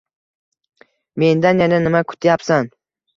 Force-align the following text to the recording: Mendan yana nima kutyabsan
Mendan 1.23 1.61
yana 1.63 1.77
nima 1.83 2.01
kutyabsan 2.09 2.71